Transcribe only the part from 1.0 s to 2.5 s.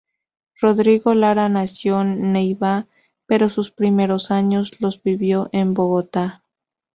Lara nació en